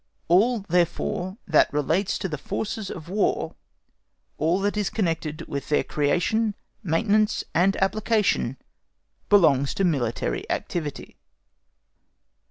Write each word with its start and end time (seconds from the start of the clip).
All, 0.29 0.61
therefore, 0.61 1.37
that 1.45 1.71
relates 1.71 2.17
to 2.17 2.35
forces 2.39 2.89
of 2.89 3.07
War—all 3.07 4.59
that 4.61 4.75
is 4.75 4.89
connected 4.89 5.47
with 5.47 5.69
their 5.69 5.83
creation, 5.83 6.55
maintenance, 6.81 7.43
and 7.53 7.75
application—belongs 7.77 9.75
to 9.75 9.83
military 9.83 10.49
activity. 10.49 11.17